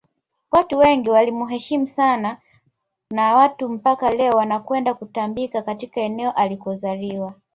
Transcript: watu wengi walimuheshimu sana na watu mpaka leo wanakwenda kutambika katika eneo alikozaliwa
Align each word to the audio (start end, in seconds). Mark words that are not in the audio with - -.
watu 0.51 0.77
wengi 0.77 1.09
walimuheshimu 1.09 1.87
sana 1.87 2.37
na 3.11 3.35
watu 3.35 3.69
mpaka 3.69 4.11
leo 4.11 4.31
wanakwenda 4.33 4.93
kutambika 4.93 5.61
katika 5.61 6.01
eneo 6.01 6.31
alikozaliwa 6.31 7.33